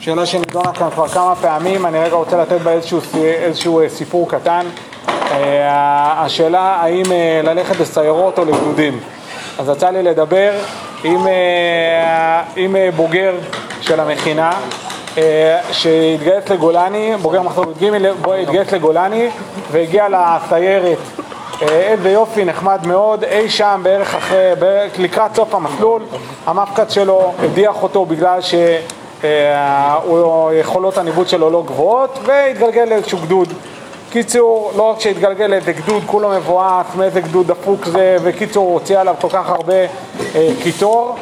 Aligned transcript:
שאלה 0.00 0.26
שנידונה 0.26 0.72
כאן 0.72 0.90
כבר 0.90 1.08
כמה 1.08 1.34
פעמים, 1.36 1.86
אני 1.86 1.98
רגע 1.98 2.14
רוצה 2.14 2.36
לתת 2.36 2.60
בה 2.60 2.72
איזשהו, 2.72 3.00
איזשהו 3.24 3.80
סיפור 3.88 4.28
קטן. 4.28 4.66
השאלה 6.16 6.60
האם 6.60 7.02
ללכת 7.44 7.80
לסיירות 7.80 8.38
או 8.38 8.44
לגדודים. 8.44 9.00
אז 9.58 9.68
יצא 9.68 9.90
לי 9.90 10.02
לדבר 10.02 10.52
עם, 11.04 11.26
עם 12.56 12.76
בוגר 12.96 13.34
של 13.80 14.00
המכינה 14.00 14.50
שהתגייס 15.72 16.48
לגולני, 16.50 17.16
בוגר 17.22 17.42
מחזור 17.42 17.64
ג' 17.82 17.94
התגייס 18.42 18.72
לגולני 18.72 19.28
והגיע 19.70 20.06
לסיירת 20.08 20.98
איזה 21.62 22.10
יופי, 22.10 22.44
נחמד 22.44 22.86
מאוד, 22.86 23.24
אי 23.24 23.48
שם 23.48 23.80
בערך 23.82 24.14
אחרי, 24.14 24.52
לקראת 24.98 25.34
סוף 25.34 25.54
המסלול 25.54 26.02
המפקד 26.46 26.90
שלו 26.90 27.32
הדיח 27.42 27.82
אותו 27.82 28.04
בגלל 28.04 28.40
שיכולות 29.20 30.98
הניווט 30.98 31.28
שלו 31.28 31.50
לא 31.50 31.62
גבוהות 31.66 32.18
והתגלגל 32.26 32.84
לאיזשהו 32.84 33.18
גדוד 33.18 33.52
קיצור, 34.10 34.72
לא 34.76 34.82
רק 34.90 35.00
שהתגלגל 35.00 35.46
לאיזה 35.46 35.72
גדוד, 35.72 36.02
כולו 36.06 36.30
מבואס, 36.30 36.86
מאיזה 36.96 37.20
גדוד 37.20 37.46
דפוק 37.46 37.84
זה 37.84 38.16
וקיצור, 38.22 38.66
הוא 38.66 38.74
הוציא 38.74 38.98
עליו 38.98 39.14
כל 39.20 39.28
כך 39.30 39.48
הרבה 39.48 39.74
קיטור 40.62 41.16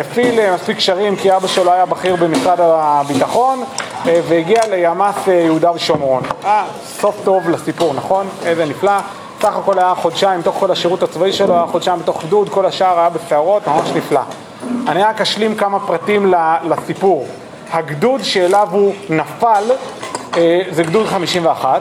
הפעיל 0.00 0.54
מספיק 0.54 0.76
קשרים 0.76 1.16
כי 1.16 1.36
אבא 1.36 1.46
שלו 1.46 1.72
היה 1.72 1.86
בכיר 1.86 2.16
במשרד 2.16 2.58
הביטחון 2.60 3.64
והגיע 4.04 4.60
לימ"ס 4.70 5.26
יהודה 5.26 5.72
ושומרון 5.72 6.22
אה, 6.44 6.64
סוף 7.00 7.16
טוב 7.24 7.50
לסיפור, 7.50 7.94
נכון? 7.94 8.26
איזה 8.44 8.64
נפלא 8.64 8.92
סך 9.40 9.56
הכל 9.56 9.78
היה 9.78 9.94
חודשיים, 9.94 10.42
תוך 10.42 10.56
כל 10.58 10.70
השירות 10.70 11.02
הצבאי 11.02 11.32
שלו 11.32 11.54
היה 11.54 11.66
חודשיים 11.66 11.98
בתוך 11.98 12.24
גדוד, 12.24 12.48
כל 12.48 12.66
השאר 12.66 12.98
היה 12.98 13.08
בסערות, 13.08 13.68
ממש 13.68 13.90
נפלא. 13.94 14.20
אני 14.88 15.02
רק 15.02 15.20
אשלים 15.20 15.54
כמה 15.54 15.80
פרטים 15.80 16.34
לסיפור. 16.64 17.26
הגדוד 17.72 18.22
שאליו 18.22 18.68
הוא 18.70 18.94
נפל 19.10 19.64
זה 20.70 20.82
גדוד 20.82 21.06
51, 21.06 21.80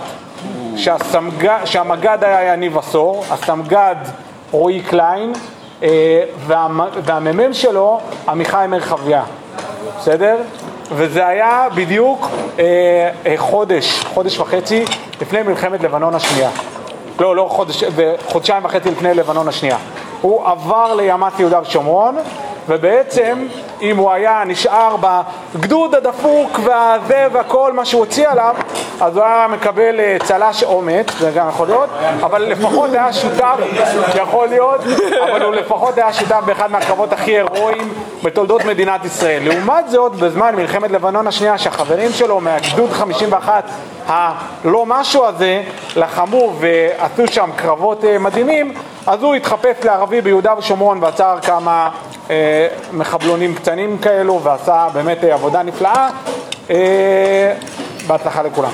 שהסמגד, 0.76 1.60
שהמגד 1.66 2.18
היה 2.22 2.54
יניב 2.54 2.78
עשור, 2.78 3.26
הסמגד 3.32 3.96
רועי 4.52 4.82
קליין 4.82 5.34
והמ"מ 6.48 7.54
שלו 7.54 8.00
עמיחי 8.30 8.66
מרחביה, 8.70 9.24
בסדר? 10.00 10.38
וזה 10.92 11.28
היה 11.28 11.68
בדיוק 11.76 12.28
חודש, 13.38 14.04
חודש 14.14 14.40
וחצי 14.40 14.86
לפני 15.22 15.42
מלחמת 15.42 15.82
לבנון 15.82 16.16
השנייה. 16.16 16.50
לא, 17.20 17.36
לא 17.36 17.48
חודש, 17.52 17.84
חודשיים 18.28 18.66
וחצי 18.66 18.92
לפני 18.92 19.14
לבנון 19.14 19.48
השנייה. 19.48 19.78
הוא 20.22 20.48
עבר 20.48 20.96
לימת 20.96 21.40
יהודה 21.40 21.62
ושומרון, 21.62 22.18
ובעצם 22.68 23.48
אם 23.82 23.98
הוא 23.98 24.12
היה 24.12 24.44
נשאר 24.46 24.96
בגדוד 25.56 25.96
הדפוק 25.96 26.60
והזה 26.64 27.28
והכל 27.32 27.74
מה 27.74 27.86
שהוא 27.86 28.00
הוציא 28.00 28.30
עליו, 28.30 28.56
אז 29.02 29.18
הוא 29.18 29.26
היה 29.26 29.48
מקבל 29.48 30.18
צל"ש 30.24 30.64
אומץ, 30.64 31.06
זה 31.20 31.32
גם 31.36 31.50
יכול 31.50 31.68
להיות, 31.68 31.90
אבל 32.22 32.42
לפחות 32.42 32.94
היה 32.94 33.14
שותף, 33.14 33.56
יכול 34.16 34.48
להיות, 34.48 34.82
אבל 35.24 35.42
הוא 35.42 35.56
לפחות 35.56 35.98
היה 35.98 36.14
שותף 36.14 36.42
באחד 36.46 36.72
מהקרבות 36.72 37.14
הכי 37.14 37.32
הירואיים 37.32 37.94
בתולדות 38.24 38.66
מדינת 38.66 39.06
ישראל. 39.06 39.44
לעומת 39.44 39.90
זאת, 39.90 40.16
בזמן 40.16 40.56
מלחמת 40.56 40.92
לבנון 40.92 41.28
השנייה, 41.28 41.58
שהחברים 41.58 42.12
שלו 42.12 42.40
מהגדוד 42.40 42.92
51 42.92 43.64
הלא 44.08 44.86
משהו 44.88 45.26
הזה, 45.26 45.64
לחמו 45.96 46.54
ועשו 46.60 47.34
שם 47.34 47.50
קרבות 47.56 48.04
מדהימים, 48.20 48.74
אז 49.08 49.24
הוא 49.24 49.36
התחפש 49.36 49.86
לערבי 49.86 50.22
ביהודה 50.22 50.54
ושומרון 50.58 51.04
ועצר 51.04 51.38
כמה 51.42 51.90
אה, 51.90 52.15
מחבלונים 52.94 53.56
קטנים 53.56 53.98
כאלו 53.98 54.42
ועשה 54.44 54.88
באמת 54.94 55.24
עבודה 55.24 55.64
נפלאה. 55.64 56.10
אה, 56.70 57.54
בהצלחה 58.08 58.42
לכולם. 58.44 58.72